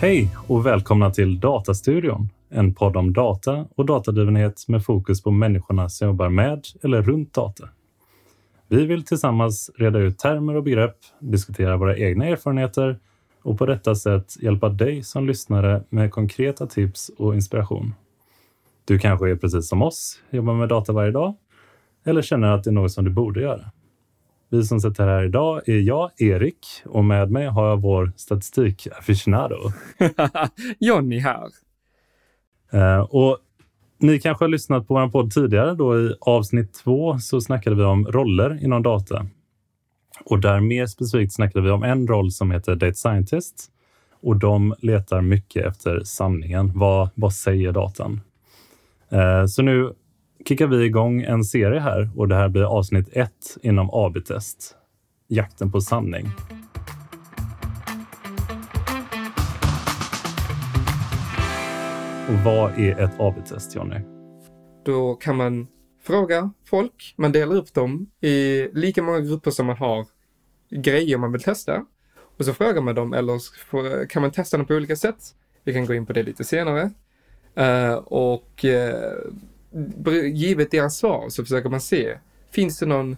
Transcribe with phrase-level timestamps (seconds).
[0.00, 5.88] Hej och välkomna till Datastudion, en podd om data och datadrivenhet med fokus på människorna
[5.88, 7.68] som jobbar med eller runt data.
[8.68, 12.98] Vi vill tillsammans reda ut termer och begrepp, diskutera våra egna erfarenheter
[13.42, 17.94] och på detta sätt hjälpa dig som lyssnare med konkreta tips och inspiration.
[18.84, 21.34] Du kanske är precis som oss, jobbar med data varje dag
[22.04, 23.70] eller känner att det är något som du borde göra.
[24.50, 29.72] Vi som sitter här idag är jag, Erik, och med mig har jag vår statistik-aficionado.
[30.78, 31.48] Jonny här.
[32.72, 33.38] Eh, och
[33.98, 35.74] ni kanske har lyssnat på vår podd tidigare.
[35.74, 39.26] Då I avsnitt två så snackade vi om roller inom data.
[40.24, 43.70] Och där mer specifikt snackade vi om en roll som heter Data Scientist.
[44.20, 46.72] Och de letar mycket efter sanningen.
[46.74, 48.20] Vad, vad säger datan?
[49.08, 49.92] Eh, så nu
[50.44, 54.76] kickar vi igång en serie här och det här blir avsnitt ett inom AB-test.
[55.28, 56.26] Jakten på sanning.
[62.28, 64.00] Och vad är ett AB-test, Jonny?
[64.84, 65.66] Då kan man
[66.02, 70.06] fråga folk, man delar upp dem i lika många grupper som man har
[70.70, 71.84] grejer man vill testa.
[72.38, 75.34] Och så frågar man dem, eller kan man testa dem på olika sätt?
[75.64, 76.90] Vi kan gå in på det lite senare.
[77.58, 79.32] Uh, och uh,
[80.34, 82.18] givet deras svar så försöker man se,
[82.50, 83.16] finns det någon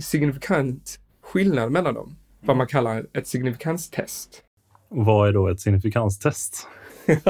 [0.00, 2.16] signifikant skillnad mellan dem?
[2.40, 4.42] Vad man kallar ett signifikanstest.
[4.88, 6.66] Vad är då ett signifikanstest?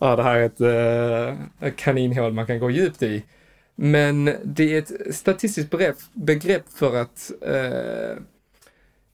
[0.00, 0.60] ja, det här är ett,
[1.60, 3.24] ett kaninhål man kan gå djupt i.
[3.74, 8.22] Men det är ett statistiskt begrepp, begrepp för att uh,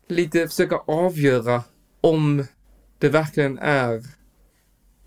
[0.08, 1.62] lite försöka avgöra
[2.00, 2.44] om
[2.98, 4.02] det verkligen är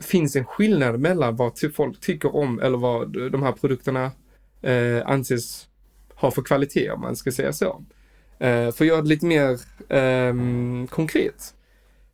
[0.01, 4.11] finns en skillnad mellan vad folk tycker om eller vad de här produkterna
[4.61, 5.67] eh, anses
[6.15, 7.83] ha för kvalitet om man ska säga så.
[8.39, 9.49] Eh, för att göra det lite mer
[9.89, 10.33] eh,
[10.89, 11.53] konkret.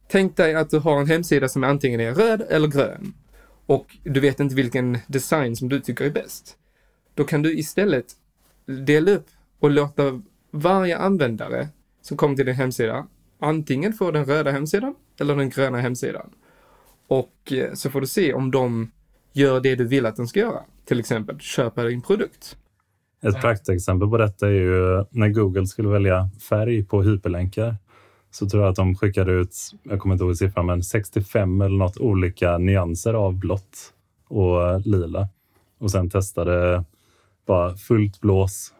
[0.08, 3.14] Tänk dig att du har en hemsida som antingen är röd eller grön
[3.66, 6.58] och du vet inte vilken design som du tycker är bäst.
[7.14, 8.06] Då kan du istället
[8.66, 9.28] dela upp
[9.60, 10.22] och låta
[10.52, 11.68] varje användare
[12.02, 13.08] som kommer till din hemsida
[13.40, 16.30] antingen få den röda hemsidan eller den gröna hemsidan.
[17.08, 18.92] Och eh, så får du se om de
[19.34, 20.62] gör det du vill att de ska göra.
[20.86, 22.58] Till exempel köpa din produkt.
[23.22, 27.76] Ett praktexempel på detta är ju när Google skulle välja färg på hyperlänkar
[28.32, 31.78] så tror jag att de skickade ut, jag kommer inte ihåg siffran, men 65 eller
[31.78, 33.94] något olika nyanser av blått
[34.28, 35.30] och lila.
[35.80, 36.84] Och sen testade
[37.48, 38.74] bara fullt blås.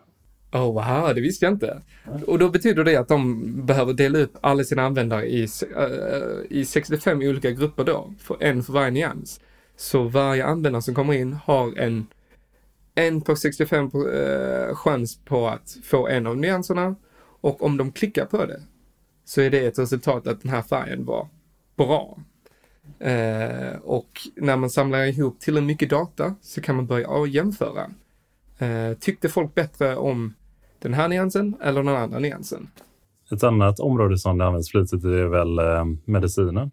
[0.52, 1.82] Oh, wow, det visste jag inte.
[2.28, 5.48] Och då betyder det att de behöver dela upp alla sina användare i,
[5.78, 9.40] uh, i 65 olika grupper då, för en för varje nyans.
[9.76, 12.08] Så varje användare som kommer in har en,
[12.96, 16.96] en på 65 uh, chans på att få en av nyanserna
[17.42, 18.62] och om de klickar på det
[19.26, 21.28] så är det ett resultat att den här färgen var
[21.76, 22.18] bra.
[23.00, 27.92] Eh, och när man samlar ihop till mycket data så kan man börja jämföra.
[28.58, 30.34] Eh, tyckte folk bättre om
[30.80, 32.68] den här nyansen eller den andra nyansen?
[33.32, 36.72] Ett annat område som det används flitigt i är väl eh, medicinen?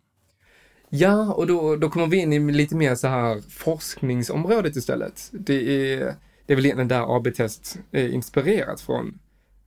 [0.89, 5.31] Ja, och då, då kommer vi in i lite mer så här forskningsområdet istället.
[5.33, 6.15] Det är,
[6.47, 9.19] det är väl egentligen där AB-test är inspirerat från.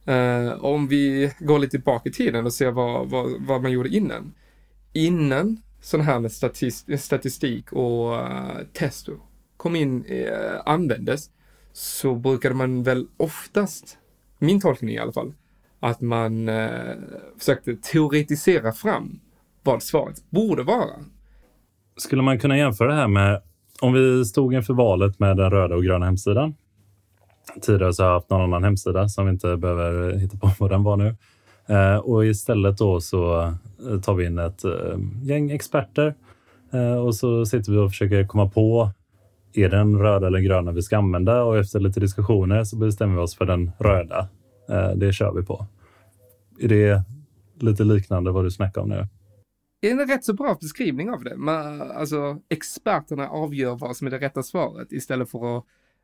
[0.10, 3.90] Uh, om vi går lite tillbaka i tiden och ser vad, vad, vad man gjorde
[3.90, 4.34] innan.
[4.94, 9.10] Innan sån här med statist, statistik och uh, test
[9.58, 11.30] kom in, uh, användes,
[11.78, 13.98] så brukade man väl oftast,
[14.40, 15.34] min tolkning i alla fall,
[15.80, 16.96] att man eh,
[17.40, 19.20] försökte teoretisera fram
[19.64, 20.94] vad svaret borde vara.
[21.98, 23.42] Skulle man kunna jämföra det här med
[23.82, 26.56] om vi stod inför valet med den röda och gröna hemsidan
[27.62, 30.70] Tidigare så har jag haft någon annan hemsida som vi inte behöver hitta på vad
[30.70, 31.16] den var nu.
[31.68, 33.42] Eh, och istället då så
[33.90, 36.16] eh, tar vi in ett eh, gäng experter
[36.72, 38.92] eh, och så sitter vi och försöker komma på
[39.54, 43.16] är det den röda eller gröna vi ska använda och efter lite diskussioner så bestämmer
[43.16, 44.30] vi oss för den röda.
[44.70, 45.68] Eh, det kör vi på.
[46.60, 47.04] Är det
[47.60, 49.08] lite liknande vad du snackar om nu?
[49.82, 51.38] Det är en rätt så bra beskrivning av det.
[51.38, 55.64] Man, alltså, experterna avgör vad som är det rätta svaret istället för att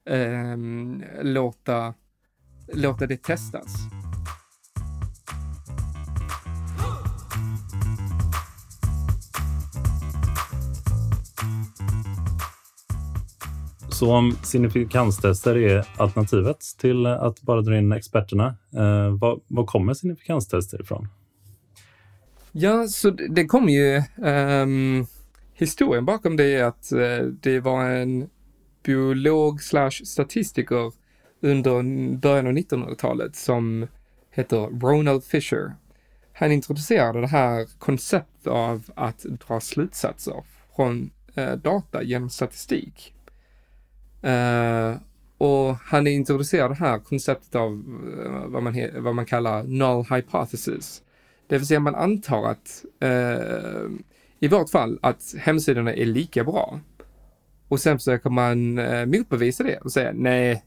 [0.09, 0.57] eh,
[1.21, 1.93] låta,
[2.73, 3.75] låta det testas.
[13.93, 19.93] Så om signifikanstester är alternativet till att bara dra in experterna, eh, var, var kommer
[19.93, 21.07] signifikanstester ifrån?
[22.51, 24.01] Ja, så det kom ju...
[24.17, 25.05] Um,
[25.53, 28.29] historien bakom det är att uh, det var en
[28.85, 30.91] biolog slash statistiker
[31.41, 31.83] under
[32.17, 33.87] början av 1900-talet som
[34.31, 35.73] heter Ronald Fisher
[36.33, 40.43] han introducerade det här konceptet av att dra slutsatser
[40.75, 43.13] från uh, data genom statistik.
[44.23, 44.95] Eh,
[45.37, 47.71] och han introducerade det här konceptet av
[48.25, 51.01] eh, vad, man vad man kallar null hypothesis.
[51.47, 53.91] Det vill säga man antar att, uh,
[54.39, 56.79] i vårt fall, att hemsidorna är lika bra.
[57.67, 60.63] Och sen försöker man uh, motbevisa det och säga nej,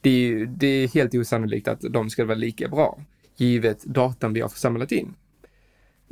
[0.00, 2.98] det, det är helt osannolikt att de ska vara lika bra,
[3.36, 5.14] givet datan vi har samlat in.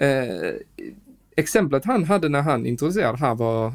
[0.02, 0.52] Uh,
[1.36, 3.72] exemplet han hade när han introducerade det här var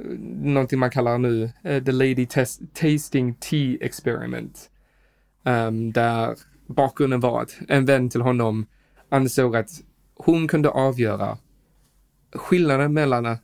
[0.00, 0.10] Eh,
[0.42, 4.70] någonting man kallar nu uh, The Lady Test Tasting Tea Experiment.
[5.42, 6.36] Um, där
[6.66, 8.66] bakgrunden var att en vän till honom
[9.08, 9.70] ansåg att
[10.14, 11.38] hon kunde avgöra
[12.32, 13.36] skillnaden mellan uh,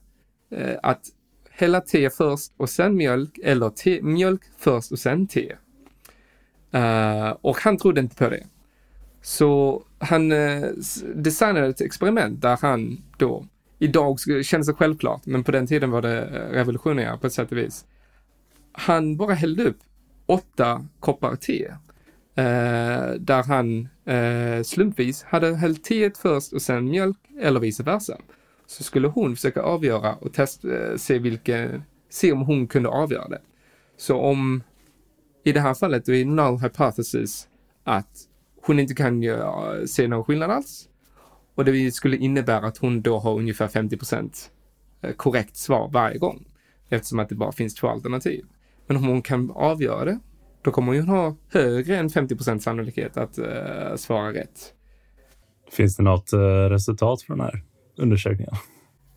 [0.83, 1.03] att
[1.51, 5.57] hälla te först och sen mjölk eller te, mjölk först och sen te.
[6.75, 8.47] Uh, och han trodde inte på det.
[9.23, 10.67] Så han uh,
[11.15, 13.47] designade ett experiment där han då
[13.79, 17.53] idag känns det självklart, men på den tiden var det eh, revolutionerande på ett sätt
[17.53, 17.85] och vis.
[18.73, 19.79] Han bara hällde upp
[20.27, 21.67] åtta koppar te.
[22.39, 28.19] Eh, där han eh, slumpvis hade hällt teet först och sen mjölk eller vice versa.
[28.67, 33.29] Så skulle hon försöka avgöra och testa, eh, se, vilken, se om hon kunde avgöra
[33.29, 33.41] det.
[33.97, 34.63] Så om,
[35.45, 37.49] i det här fallet, det är null hypothesis
[37.85, 38.29] att
[38.63, 39.23] hon inte kan
[39.87, 40.89] se någon skillnad alls
[41.57, 43.99] och det skulle innebära att hon då har ungefär 50
[45.03, 46.47] eh, korrekt svar varje gång.
[46.89, 48.45] Eftersom att det bara finns två alternativ.
[48.87, 50.19] Men om hon kan avgöra det,
[50.63, 54.75] då kommer hon ha högre än 50% sannolikhet att uh, svara rätt.
[55.71, 57.65] Finns det något uh, resultat från den här
[57.97, 58.55] undersökningen?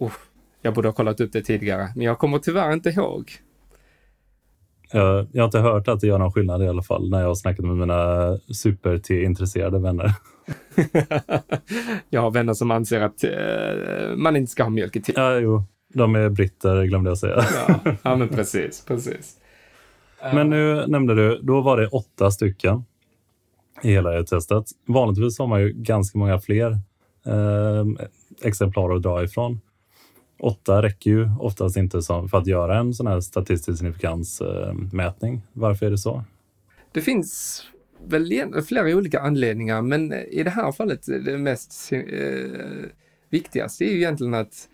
[0.01, 0.12] Uh,
[0.62, 3.31] jag borde ha kollat upp det tidigare, men jag kommer tyvärr inte ihåg.
[4.91, 7.27] Jag, jag har inte hört att det gör någon skillnad i alla fall när jag
[7.27, 10.13] har snackat med mina super-te-intresserade vänner.
[12.09, 15.13] jag har vänner som anser att eh, man inte ska ha mjölk i te.
[15.15, 15.63] Ja, jo.
[15.94, 17.44] De är britter, glömde jag säga.
[17.68, 19.36] ja, ja, men precis, precis.
[20.33, 22.83] Men nu nämnde du, då var det åtta stycken
[23.83, 24.65] i hela det testet.
[24.88, 26.71] Vanligtvis har man ju ganska många fler
[27.25, 27.86] eh,
[28.44, 29.62] exemplar att dra ifrån.
[30.39, 35.33] Åtta räcker ju oftast inte som, för att göra en sån här statistisk signifikansmätning.
[35.36, 36.24] Eh, Varför är det så?
[36.91, 37.63] Det finns
[38.07, 42.01] väl flera olika anledningar, men i det här fallet eh, det mest eh,
[43.30, 44.69] viktigaste är ju egentligen att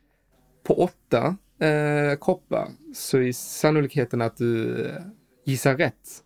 [0.63, 5.01] på åtta eh, koppar så är sannolikheten att du eh,
[5.45, 6.23] gissar rätt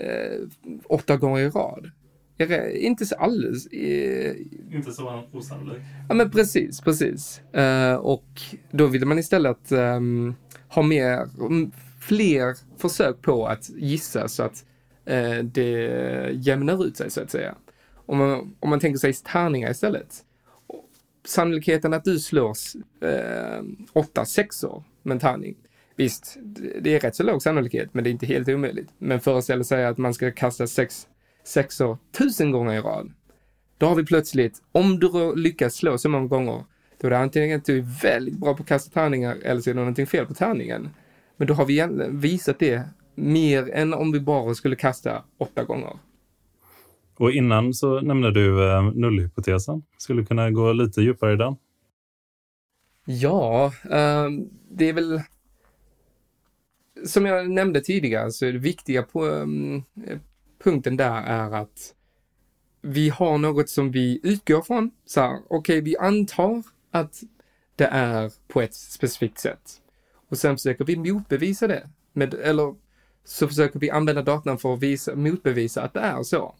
[0.00, 0.48] eh,
[0.84, 1.90] åtta gånger i rad.
[2.74, 3.66] Inte så alldeles...
[3.66, 4.36] Eh,
[4.72, 5.84] inte så osannolikt.
[6.08, 7.40] Ja, men precis, precis.
[7.56, 10.34] Uh, och då vill man istället um,
[10.68, 11.28] ha mer,
[12.00, 14.64] fler försök på att gissa så att
[15.10, 17.54] uh, det jämnar ut sig så att säga.
[18.06, 20.24] Om man, om man tänker sig tärningar istället.
[21.24, 22.54] Sannolikheten att du slår
[23.04, 23.62] uh,
[23.92, 25.56] åtta sexor med en tärning.
[25.96, 26.36] Visst,
[26.80, 28.88] det är rätt så låg sannolikhet, men det är inte helt omöjligt.
[28.98, 31.06] Men föreställ sig att man ska kasta sex
[31.44, 33.12] sexor tusen gånger i rad.
[33.78, 36.64] Då har vi plötsligt, om du lyckas slå så många gånger,
[37.00, 39.70] då är det antingen att du är väldigt bra på att kasta tärningar eller så
[39.70, 40.88] är det någonting fel på tärningen.
[41.36, 42.82] Men då har vi visat det
[43.14, 45.98] mer än om vi bara skulle kasta åtta gånger.
[47.16, 49.82] Och innan så nämnde du eh, nullhypotesen.
[49.98, 51.56] Skulle du kunna gå lite djupare i den?
[53.04, 54.28] Ja, eh,
[54.70, 55.20] det är väl
[57.04, 59.84] som jag nämnde tidigare så är det viktiga på, um,
[60.62, 61.94] punkten där är att
[62.82, 64.90] vi har något som vi utgår från.
[65.06, 67.22] Så här, okej, okay, vi antar att
[67.76, 69.80] det är på ett specifikt sätt.
[70.28, 71.88] Och sen försöker vi motbevisa det.
[72.12, 72.74] Med, eller
[73.24, 76.54] så försöker vi använda datan för att visa, motbevisa att det är så.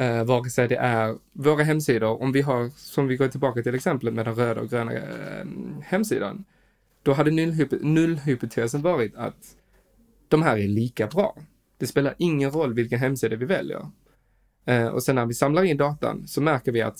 [0.00, 3.74] Uh, vare sig det är våra hemsidor, om vi har, som vi går tillbaka till
[3.74, 5.00] exemplet med den röda och gröna uh,
[5.82, 6.44] hemsidan,
[7.02, 9.56] då hade nullhypotesen varit att
[10.28, 11.36] de här är lika bra.
[11.78, 13.90] Det spelar ingen roll vilken hemsida vi väljer.
[14.64, 16.98] Eh, och sen när vi samlar in datan så märker vi att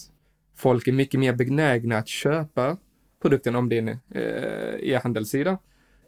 [0.54, 2.76] folk är mycket mer benägna att köpa
[3.22, 5.58] produkten om det är en eh, e-handelssida.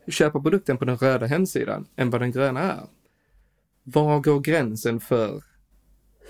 [0.09, 2.87] Köpa produkten på den röda hemsidan än vad den gröna är.
[3.83, 5.45] Var går gränsen för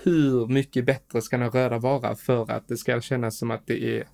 [0.03, 3.83] hur mycket bättre ska den röda vara för att det ska kännas som att det
[3.83, 4.07] är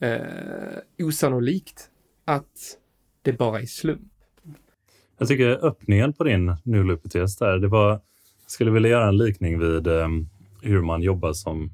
[0.00, 1.90] eh, osannolikt
[2.24, 2.78] att
[3.22, 4.13] det bara är slump?
[5.18, 8.00] Jag tycker öppningen på din nullhypotes där, det var, jag
[8.46, 10.28] skulle vilja göra en likning vid um,
[10.62, 11.70] hur man jobbar som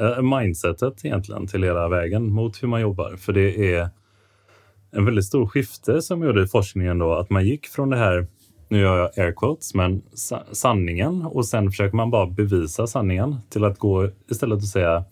[0.00, 3.16] uh, mindsetet egentligen till hela vägen mot hur man jobbar.
[3.16, 3.88] För det är
[4.90, 8.26] en väldigt stor skifte som gjorde i forskningen då, att man gick från det här,
[8.68, 10.02] nu gör jag air quotes, men
[10.52, 15.04] sanningen och sen försöker man bara bevisa sanningen till att gå istället och säga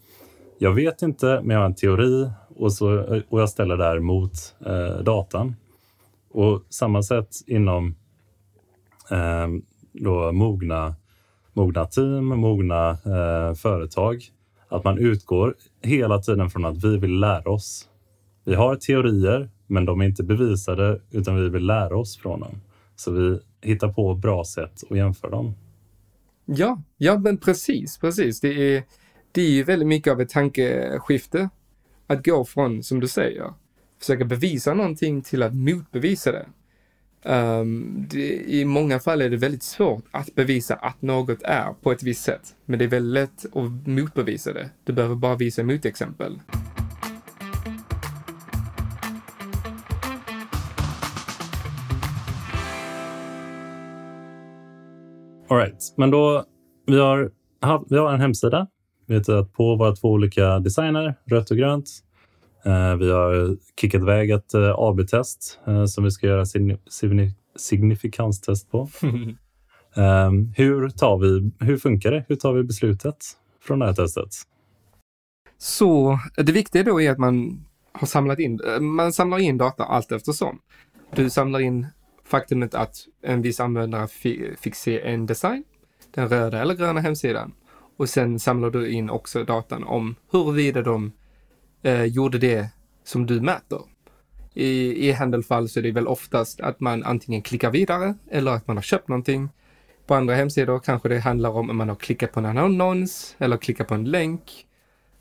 [0.62, 3.98] jag vet inte, men jag har en teori och, så, och jag ställer det här
[3.98, 4.32] mot
[4.66, 5.54] eh, datan.
[6.30, 7.94] Och samma sätt inom
[9.10, 9.48] eh,
[9.92, 10.94] då mogna,
[11.52, 14.24] mogna team, mogna eh, företag.
[14.68, 17.88] Att man utgår hela tiden från att vi vill lära oss.
[18.44, 22.60] Vi har teorier, men de är inte bevisade utan vi vill lära oss från dem.
[22.96, 25.54] Så vi hittar på bra sätt att jämföra dem.
[26.44, 28.40] Ja, ja men precis, precis.
[28.40, 28.82] Det är,
[29.32, 31.48] det är ju väldigt mycket av ett tankeskifte.
[32.06, 33.52] Att gå från, som du säger,
[34.00, 36.46] försöka bevisa någonting till att motbevisa det.
[37.24, 41.92] Um, det, I många fall är det väldigt svårt att bevisa att något är på
[41.92, 42.56] ett visst sätt.
[42.64, 44.70] Men det är väldigt lätt att motbevisa det.
[44.84, 46.40] Du behöver bara visa motexempel.
[55.48, 56.44] Alright, men då
[56.86, 57.30] vi har,
[57.88, 58.66] vi har en hemsida.
[59.06, 61.90] Vi har tittat på våra två olika designer, rött och grönt.
[62.64, 66.44] Eh, vi har kickat iväg ett eh, AB-test eh, som vi ska göra
[67.56, 68.88] signifikanstest på.
[69.96, 72.24] Ehm, hur, tar vi, hur funkar det?
[72.28, 73.16] Hur tar vi beslutet
[73.62, 74.28] från det här testet?
[75.58, 80.12] Så det viktiga då är att man har samlat in, man samlar in data allt
[80.12, 80.58] eftersom.
[81.14, 81.86] Du samlar in
[82.24, 84.08] faktumet att en viss användare
[84.58, 85.64] fick se en design,
[86.10, 87.52] den röda eller gröna hemsidan.
[87.96, 91.12] Och sen samlar du in också datan om huruvida de
[91.82, 92.68] eh, gjorde det
[93.04, 93.80] som du mäter.
[94.54, 98.76] I e-handelfall så är det väl oftast att man antingen klickar vidare eller att man
[98.76, 99.48] har köpt någonting.
[100.06, 103.56] På andra hemsidor kanske det handlar om att man har klickat på en annons eller
[103.56, 104.66] klickat på en länk.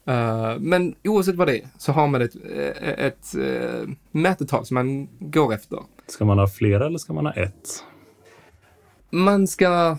[0.09, 4.65] Uh, men oavsett vad det är så har man ett, eh, ett, ett uh, mätetal
[4.65, 5.79] som man går efter.
[6.07, 7.83] Ska man ha flera eller ska man ha ett?
[9.09, 9.97] Man ska...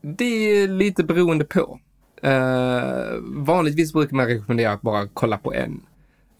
[0.00, 1.80] Det är lite beroende på.
[2.24, 5.80] Uh, vanligtvis brukar man rekommendera att bara kolla på en.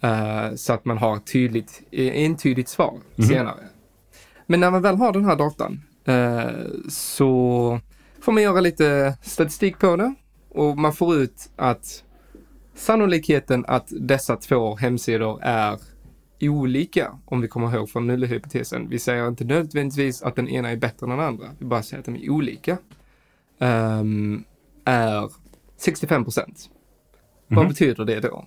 [0.05, 3.29] Uh, så att man har tydligt, entydigt svar mm.
[3.29, 3.65] senare.
[4.47, 7.81] Men när man väl har den här datan uh, så
[8.21, 10.15] får man göra lite statistik på det
[10.49, 12.05] och man får ut att
[12.75, 15.79] sannolikheten att dessa två hemsidor är
[16.41, 18.89] olika, om vi kommer ihåg från nullhypotesen.
[18.89, 21.47] Vi säger inte nödvändigtvis att den ena är bättre än den andra.
[21.59, 22.79] Vi bara säger att de är olika.
[23.59, 24.45] Um,
[24.85, 25.31] är
[25.79, 26.71] 65 procent.
[26.71, 27.57] Mm.
[27.57, 27.69] Vad mhm.
[27.69, 28.47] betyder det då?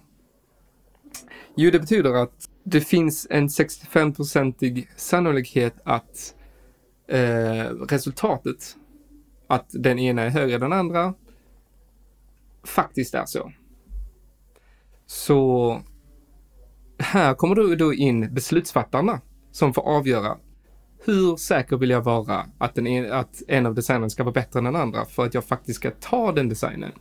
[1.56, 6.36] Jo, det betyder att det finns en 65-procentig sannolikhet att
[7.08, 8.76] eh, resultatet,
[9.48, 11.14] att den ena är högre än den andra,
[12.64, 13.52] faktiskt är så.
[15.06, 15.82] Så
[17.00, 19.22] här kommer då, då in beslutsfattarna
[19.52, 20.38] som får avgöra
[21.06, 24.64] hur säker vill jag vara att, den, att en av designerna ska vara bättre än
[24.64, 26.92] den andra för att jag faktiskt ska ta den designen.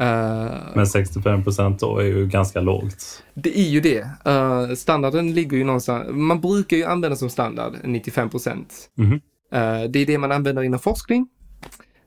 [0.00, 3.22] Uh, Men 65 procent då är ju ganska lågt.
[3.34, 4.06] Det är ju det.
[4.26, 8.90] Uh, standarden ligger ju någonstans, man brukar ju använda som standard 95 procent.
[8.98, 9.20] Mm
[9.54, 11.28] uh, det är det man använder inom forskning.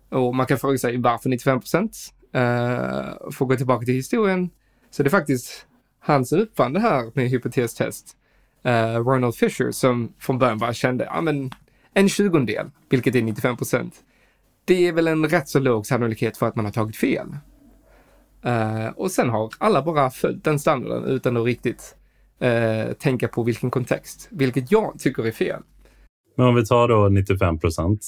[0.10, 1.98] Och man kan fråga sig varför 95 procent?
[2.36, 4.50] Uh, får gå tillbaka till historien.
[4.92, 5.66] Så det är faktiskt
[6.00, 8.16] han som uppfann det här med hypotestest,
[8.66, 8.72] uh,
[9.06, 11.52] Ronald Fisher, som från början bara kände, ja men
[11.94, 13.96] en tjugondel, vilket är 95 procent.
[14.66, 17.28] Det är väl en rätt så låg sannolikhet för att man har tagit fel.
[18.46, 21.96] Uh, och sen har alla bara följt den standarden utan att riktigt
[22.44, 25.62] uh, tänka på vilken kontext, vilket jag tycker är fel.
[26.36, 28.02] Men om vi tar då 95 procent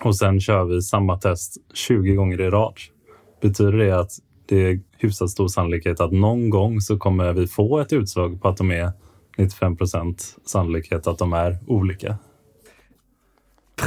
[0.00, 2.74] och sen kör vi samma test 20 gånger i rad.
[3.40, 4.10] Betyder det att
[4.46, 8.48] det är hyfsat stor sannolikhet att någon gång så kommer vi få ett utslag på
[8.48, 8.92] att de är
[9.38, 12.16] 95 procent sannolikhet att de är olika.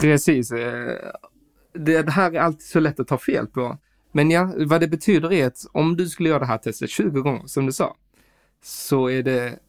[0.01, 0.51] Precis.
[0.51, 0.95] Eh,
[1.73, 3.77] det här är alltid så lätt att ta fel på.
[4.15, 7.21] Men ja, vad det betyder är att om du skulle göra det här testet 20
[7.21, 7.95] gånger, som du sa,
[8.63, 9.59] så är det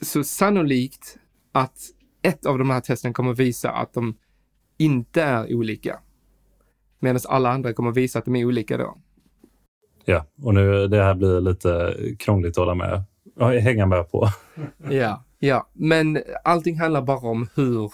[0.00, 1.18] så sannolikt
[1.52, 1.78] att
[2.22, 4.16] ett av de här testen kommer visa att de
[4.76, 6.00] inte är olika.
[6.98, 8.98] Medan alla andra kommer visa att de är olika då.
[10.04, 13.04] Ja, och nu det här blir lite krångligt att hålla med,
[13.62, 14.28] hänga med på.
[14.90, 17.92] ja, ja, men allting handlar bara om hur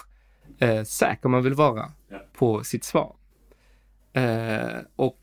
[0.59, 2.19] eh, säker man vill vara ja.
[2.39, 3.17] på sitt svar.
[4.13, 5.21] Eh, och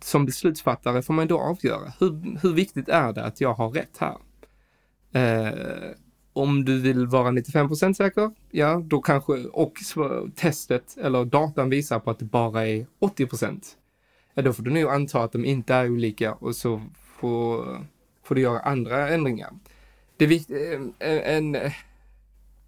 [0.00, 3.98] som beslutsfattare får man då avgöra hur, hur viktigt är det att jag har rätt
[3.98, 4.16] här?
[5.12, 5.90] Eh,
[6.32, 9.72] om du vill vara 95% säker, ja, då kanske, och
[10.34, 13.28] testet eller datan visar på att det bara är 80
[14.34, 16.82] ja då får du nog anta att de inte är olika och så
[17.20, 17.78] får,
[18.22, 19.50] får du göra andra ändringar.
[20.16, 21.54] Det är vikt, eh, en, en,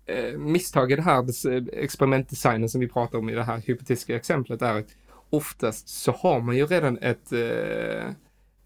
[0.07, 4.17] eh, misstag i det här eh, experimentdesignen som vi pratar om i det här hypotetiska
[4.17, 4.89] exemplet är att
[5.33, 8.11] oftast så har man ju redan ett, eh,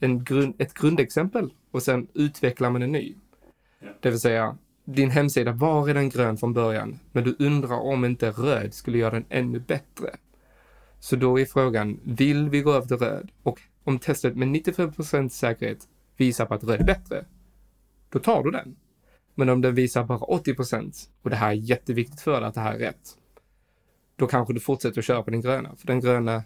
[0.00, 3.16] en grund, ett grundexempel och sen utvecklar man en ny.
[4.00, 8.30] Det vill säga, din hemsida var redan grön från början, men du undrar om inte
[8.30, 10.16] röd skulle göra den ännu bättre.
[11.00, 13.30] Så då är frågan, vill vi gå över till röd?
[13.42, 17.24] Och om testet med 95% säkerhet visar på att röd är bättre,
[18.10, 18.76] då tar du den.
[19.34, 22.60] Men om den visar bara 80% och det här är jätteviktigt för dig att det
[22.60, 23.16] här är rätt,
[24.16, 25.76] då kanske du fortsätter att köra på den gröna.
[25.76, 26.42] För den gröna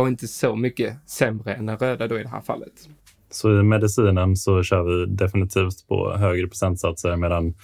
[0.00, 2.88] var inte så mycket sämre än den röda då i det här fallet.
[3.30, 7.54] Så i medicinen så kör vi definitivt på högre procentsatser medan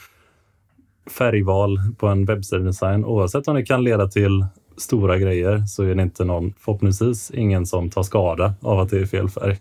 [1.11, 4.47] färgval på en webbsidedesign, oavsett om det kan leda till
[4.77, 8.99] stora grejer, så är det inte någon, förhoppningsvis ingen som tar skada av att det
[8.99, 9.59] är fel färg.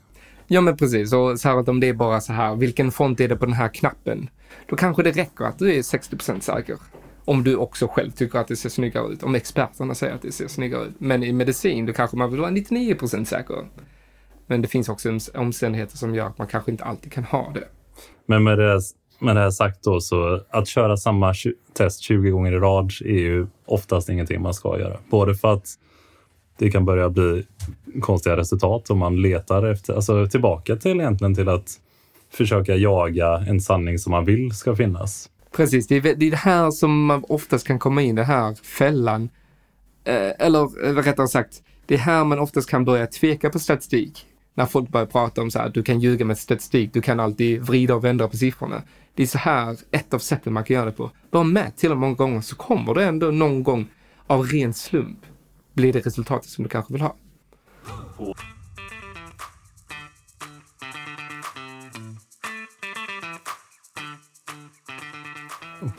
[0.48, 1.14] Ja, men precis.
[1.14, 3.68] Och att om det är bara så här, vilken font är det på den här
[3.68, 4.30] knappen?
[4.70, 6.78] Då kanske det räcker att du är 60% säker.
[7.26, 9.24] Om du också själv tycker att det ser snyggare ut.
[9.24, 10.94] Om experterna säger att det ser snyggare ut.
[10.98, 13.68] Men i medicin, då kanske man vill vara 99% säker.
[14.48, 17.68] Men det finns också omständigheter som gör att man kanske inte alltid kan ha det.
[18.26, 18.82] Men med det,
[19.20, 21.34] med det här sagt då, så att köra samma
[21.74, 24.98] test 20 gånger i rad är ju oftast ingenting man ska göra.
[25.10, 25.66] Både för att
[26.58, 27.46] det kan börja bli
[28.02, 31.80] konstiga resultat om man letar efter, alltså tillbaka till egentligen till att
[32.32, 35.30] försöka jaga en sanning som man vill ska finnas.
[35.52, 38.54] Precis, det är det, är det här som man oftast kan komma in, den här
[38.54, 39.30] fällan.
[40.04, 44.26] Eh, eller eh, rättare sagt, det är här man oftast kan börja tveka på statistik.
[44.54, 47.62] När folk börjar prata om så här, du kan ljuga med statistik, du kan alltid
[47.62, 48.84] vrida och vända på siffrorna.
[49.16, 51.12] Det är så här ett av sätten man kan göra det på.
[51.32, 53.88] Bara med till och många gånger så kommer det ändå någon gång
[54.28, 55.20] av ren slump
[55.74, 57.16] blir det resultatet som du kanske vill ha.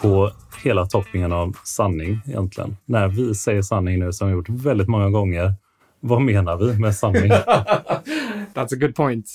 [0.01, 0.31] På
[0.63, 2.77] hela toppingen av sanning egentligen.
[2.85, 5.55] När vi säger sanning nu som vi gjort väldigt många gånger,
[6.01, 7.31] vad menar vi med sanning?
[8.55, 9.27] That's a good point.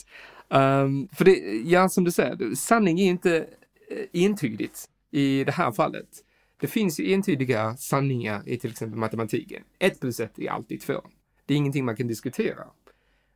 [0.50, 1.32] Um, för det,
[1.66, 6.08] ja, som du säger, sanning är inte eh, entydigt i det här fallet.
[6.60, 9.64] Det finns ju entydiga sanningar i till exempel matematiken.
[9.80, 11.02] Ett plus ett är alltid två.
[11.46, 12.64] Det är ingenting man kan diskutera.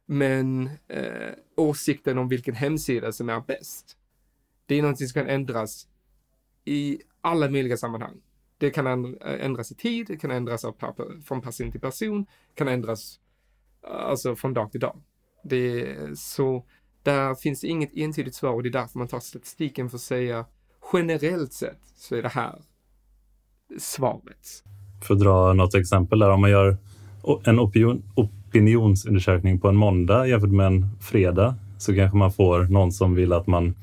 [0.06, 3.98] Men eh, åsikten om vilken hemsida som är bäst,
[4.66, 5.88] det är någonting som kan ändras
[6.66, 8.16] i alla möjliga sammanhang.
[8.58, 10.66] Det kan eh, ändras i tid, det kan ändras
[11.26, 13.20] från person till person, kan ändras
[13.88, 15.02] eh, alltså från dag till dag.
[15.44, 16.66] Det är så,
[17.04, 20.46] där finns inget entydigt svar och det är därför man tar statistiken för att säga
[20.94, 22.62] generellt sett så är det här
[23.80, 24.64] svaret.
[25.08, 26.78] För att dra något exempel där, om man gör
[27.44, 32.92] en opinion, opinionsundersökning på en måndag jämfört med en fredag så kanske man får någon
[32.92, 33.76] som vill att man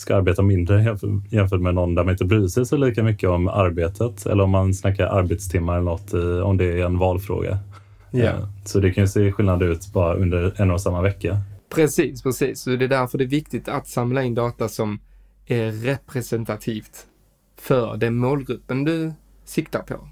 [0.00, 0.96] ska arbeta mindre
[1.30, 4.50] jämfört med någon där man inte bryr sig så lika mycket om arbetet eller om
[4.50, 7.58] man snackar arbetstimmar eller något, om det är en valfråga.
[8.12, 8.48] Yeah.
[8.64, 11.38] Så det kan ju se skillnad ut bara under en och samma vecka.
[11.74, 12.60] Precis, precis.
[12.60, 15.00] Så det är därför det är viktigt att samla in data som
[15.46, 17.06] är representativt
[17.56, 19.12] för den målgruppen du
[19.44, 20.08] siktar på.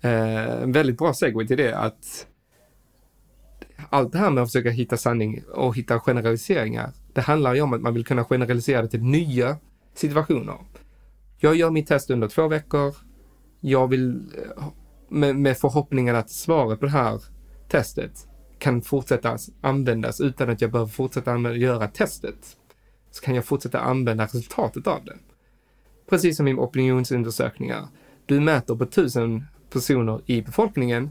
[0.00, 2.26] Eh, en väldigt bra segway till det att
[3.90, 7.72] allt det här med att försöka hitta sanning och hitta generaliseringar, det handlar ju om
[7.72, 9.56] att man vill kunna generalisera det till nya
[9.94, 10.58] situationer.
[11.38, 12.94] Jag gör mitt test under två veckor.
[13.60, 14.64] Jag vill eh,
[15.08, 17.22] med, med förhoppningen att svaret på det här
[17.68, 18.26] testet
[18.58, 22.56] kan fortsätta användas utan att jag behöver fortsätta använda, göra testet.
[23.10, 25.18] Så kan jag fortsätta använda resultatet av det.
[26.10, 27.88] Precis som i opinionsundersökningar.
[28.26, 31.10] Du mäter på tusen personer i befolkningen,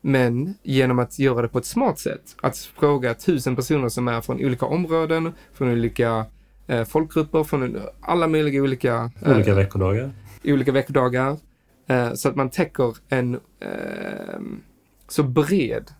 [0.00, 4.20] men genom att göra det på ett smart sätt, att fråga tusen personer som är
[4.20, 6.26] från olika områden, från olika
[6.66, 9.10] eh, folkgrupper, från alla möjliga olika...
[9.22, 10.12] Eh, olika veckodagar.
[10.44, 11.36] Olika veckodagar.
[11.86, 14.40] Eh, så att man täcker en eh,
[15.08, 15.90] så bred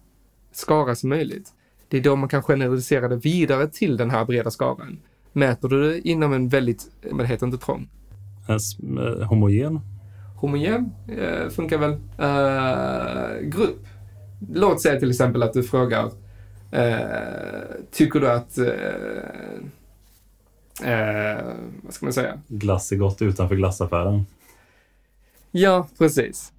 [0.52, 1.48] skara som möjligt.
[1.88, 4.98] Det är då man kan generalisera det vidare till den här breda skaran.
[5.32, 7.88] Mäter du det inom en väldigt, men det heter inte trång,
[8.48, 9.80] Eh, homogen?
[10.36, 11.92] Homogen eh, funkar väl.
[12.18, 13.86] Eh, grupp.
[14.52, 16.10] Låt säga till exempel att du frågar
[16.70, 16.98] eh,
[17.90, 18.66] Tycker du att eh,
[20.92, 21.44] eh,
[21.82, 22.40] vad ska man säga?
[22.48, 24.26] Glass är gott utanför glassaffären.
[25.50, 26.52] Ja, precis.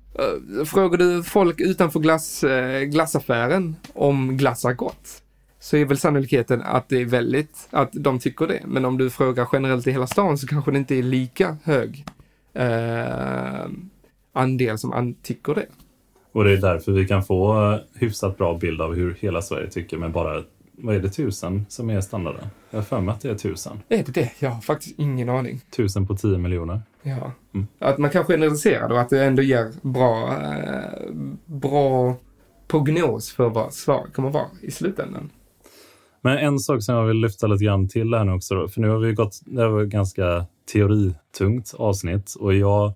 [0.65, 2.44] Frågar du folk utanför glass,
[2.86, 5.22] glassaffären om glass är gott?
[5.62, 8.62] så är väl sannolikheten att det är väldigt, att de tycker det.
[8.65, 12.06] Men om du frågar generellt i hela stan så kanske det inte är lika hög
[12.54, 13.65] eh,
[14.34, 15.65] andel som an tycker det.
[16.32, 19.98] Och det är därför vi kan få hyfsat bra bild av hur hela Sverige tycker
[19.98, 22.48] med bara, vad är det, tusen som är standarden?
[22.70, 23.80] Jag har för mig att det är tusen.
[23.89, 24.32] Är det det?
[24.39, 25.62] Jag har faktiskt ingen aning.
[25.76, 26.82] Tusen på tio miljoner.
[27.04, 27.32] Ja.
[27.54, 27.67] Mm.
[27.80, 31.13] Att man kan generalisera då, att det ändå ger bra, eh,
[31.46, 32.15] bra
[32.67, 35.30] prognos för vad svaret kommer vara i slutändan.
[36.22, 38.82] Men en sak som jag vill lyfta lite grann till här nu också, då, för
[38.82, 42.94] nu har vi gått, det var ett ganska teoritungt avsnitt och jag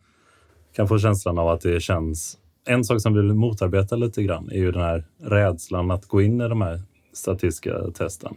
[0.76, 4.50] kan få känslan av att det känns, en sak som vi vill motarbeta lite grann
[4.52, 6.82] är ju den här rädslan att gå in i de här
[7.14, 8.36] statistiska testen.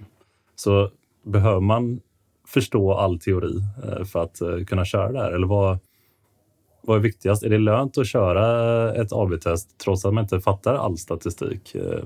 [0.54, 0.90] Så
[1.22, 2.00] behöver man
[2.46, 5.32] förstå all teori eh, för att eh, kunna köra det här?
[5.32, 5.78] Eller vad,
[6.82, 7.42] vad är viktigast?
[7.42, 11.74] Är det lönt att köra ett AB-test trots att man inte fattar all statistik?
[11.74, 12.04] Eh,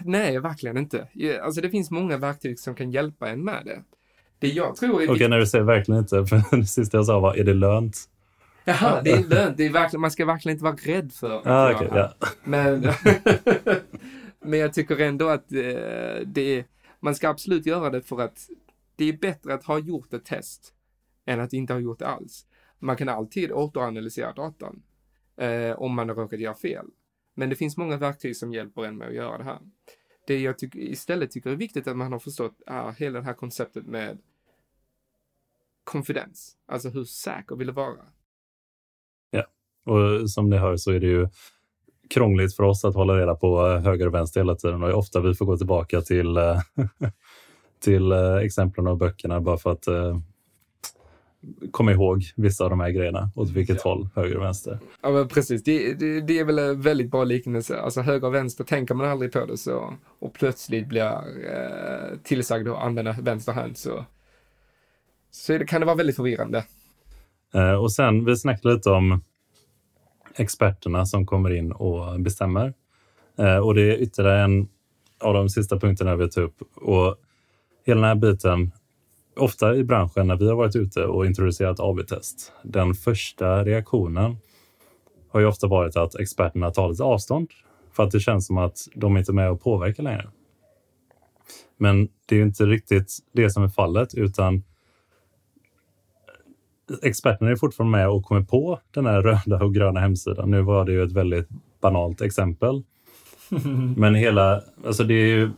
[0.00, 1.08] Nej, verkligen inte.
[1.42, 3.82] Alltså det finns många verktyg som kan hjälpa en med det.
[4.38, 7.20] Det jag tror är Okej, när du säger verkligen inte, för det sista jag sa
[7.20, 7.96] var, är det lönt?
[8.68, 9.56] Jaha, det är lönt.
[9.56, 12.12] Det är verkligen, man ska verkligen inte vara rädd för ah, okay, ja.
[12.44, 12.80] Men,
[14.40, 16.64] men jag tycker ändå att det är,
[17.00, 18.48] man ska absolut göra det för att
[18.96, 20.74] det är bättre att ha gjort ett test
[21.26, 22.46] än att inte ha gjort det alls.
[22.78, 24.82] Man kan alltid återanalysera datan
[25.36, 26.86] eh, om man har råkat göra fel.
[27.34, 29.58] Men det finns många verktyg som hjälper en med att göra det här.
[30.26, 33.34] Det jag tycker, istället tycker är viktigt att man har förstått är hela det här
[33.34, 34.18] konceptet med
[35.84, 36.56] konfidens.
[36.66, 38.06] Alltså hur säker vill du vara?
[39.86, 41.28] Och som ni hör så är det ju
[42.10, 45.34] krångligt för oss att hålla reda på höger och vänster hela tiden och ofta vi
[45.34, 46.60] får gå tillbaka till, eh,
[47.84, 50.18] till eh, exemplen och böckerna bara för att eh,
[51.70, 53.30] komma ihåg vissa av de här grejerna.
[53.34, 53.90] Åt vilket ja.
[53.90, 54.78] håll, höger och vänster.
[55.02, 55.62] Ja, men precis.
[55.62, 57.80] Det, det, det, är väl en väldigt bra liknelse.
[57.80, 62.68] Alltså höger och vänster tänker man aldrig på det så och plötsligt blir eh, tillsagd
[62.68, 64.04] att använda vänster hand så,
[65.30, 66.64] så det, kan det vara väldigt förvirrande.
[67.54, 69.22] Eh, och sen, vi snackade lite om
[70.36, 72.74] experterna som kommer in och bestämmer.
[73.38, 74.68] Eh, och det är ytterligare en
[75.20, 76.62] av de sista punkterna vi tar upp.
[76.76, 77.16] Och
[77.84, 78.72] hela den här biten
[79.36, 84.36] ofta i branschen när vi har varit ute och introducerat AB-test, den första reaktionen
[85.28, 87.50] har ju ofta varit att experterna tar lite avstånd
[87.92, 90.30] för att det känns som att de inte är med och påverkar längre.
[91.76, 94.62] Men det är ju inte riktigt det som är fallet, utan
[97.02, 100.50] experterna är fortfarande med och kommer på den här röda och gröna hemsidan.
[100.50, 101.48] Nu var det ju ett väldigt
[101.80, 102.82] banalt exempel.
[103.96, 105.50] Men hela, alltså det är ju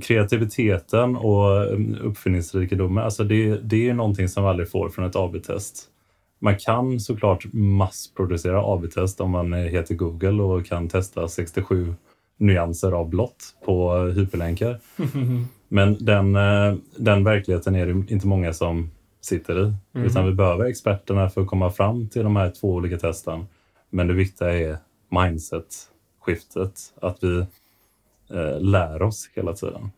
[0.00, 5.16] kreativiteten och mm, uppfinningsrikedomen, alltså det, det är någonting som vi aldrig får från ett
[5.16, 5.88] AB-test.
[6.38, 11.94] Man kan såklart massproducera AB-test om man heter Google och kan testa 67
[12.38, 14.80] nyanser av blått på hyperlänkar.
[15.68, 18.90] Men den, eh, den verkligheten är det inte många som
[19.24, 19.74] sitter i.
[19.94, 20.06] Mm.
[20.06, 23.46] Utan vi behöver experterna för att komma fram till de här två olika testen.
[23.90, 24.76] Men det viktiga är
[25.08, 26.92] mindset-skiftet.
[27.00, 27.38] Att vi
[28.30, 29.90] eh, lär oss hela tiden.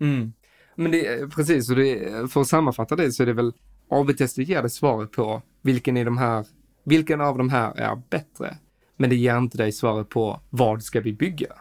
[0.00, 0.32] Mm.
[0.74, 3.52] Men det, precis, och det, för att sammanfatta det så är det väl
[3.88, 6.46] AB-testet ger dig svaret på vilken, är de här,
[6.84, 8.56] vilken av de här är bättre.
[8.96, 11.52] Men det ger inte dig svaret på vad ska vi bygga?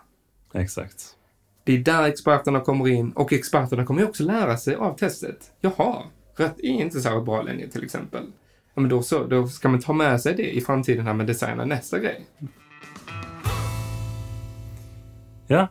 [0.54, 1.18] Exakt.
[1.64, 5.52] Det är där experterna kommer in och experterna kommer ju också lära sig av testet.
[5.60, 6.04] Jaha,
[6.42, 8.24] rött är inte så bra längre till exempel.
[8.74, 11.28] Ja, men då, så, då ska man ta med sig det i framtiden här med
[11.28, 12.26] designa nästa grej.
[15.48, 15.68] Ja,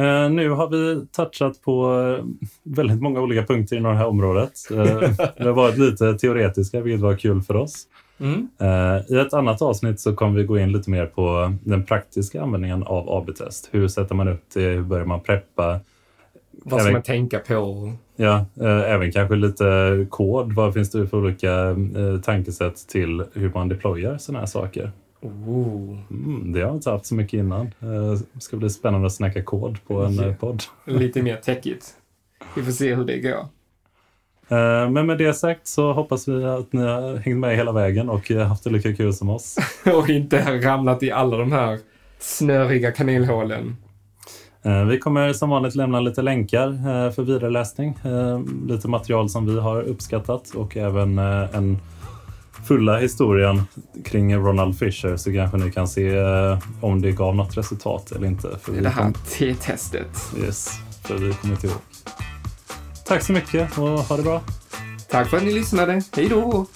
[0.00, 2.24] Uh, nu har vi touchat på uh,
[2.62, 4.52] väldigt många olika punkter inom det här området.
[4.70, 4.78] Uh,
[5.36, 7.86] det har varit lite teoretiska, vilket var kul för oss.
[8.20, 8.48] Mm.
[9.08, 12.82] I ett annat avsnitt så kommer vi gå in lite mer på den praktiska användningen
[12.82, 13.68] av AB-test.
[13.72, 14.60] Hur sätter man upp det?
[14.60, 15.80] Hur börjar man preppa?
[16.62, 17.92] Vad ska man tänka på?
[18.16, 18.46] Ja,
[18.86, 20.52] även kanske lite kod.
[20.52, 21.76] Vad finns det för olika
[22.22, 24.92] tankesätt till hur man deployar sådana här saker?
[25.24, 27.74] Mm, det har jag inte haft så mycket innan.
[27.78, 30.36] Det eh, ska bli spännande att snacka kod på en yeah.
[30.36, 30.62] podd.
[30.84, 31.94] Lite mer techigt.
[32.56, 33.40] Vi får se hur det går.
[34.48, 38.08] Eh, men med det sagt så hoppas vi att ni har hängt med hela vägen
[38.08, 39.56] och haft det lika kul som oss.
[39.94, 41.78] och inte ramlat i alla de här
[42.18, 43.76] snöriga kanelhålen.
[44.88, 47.98] Vi kommer som vanligt lämna lite länkar för vidareläsning.
[48.66, 51.78] Lite material som vi har uppskattat och även en
[52.64, 53.62] fulla historien
[54.04, 58.26] kring Ronald Fisher så kanske ni kan se eh, om det gav något resultat eller
[58.26, 58.58] inte.
[58.62, 60.32] För det här T-testet.
[60.38, 60.70] Yes,
[61.02, 61.76] för vi kommer inte ihåg.
[63.06, 64.42] Tack så mycket och ha det bra.
[65.10, 66.02] Tack för att ni lyssnade.
[66.16, 66.66] Hej då!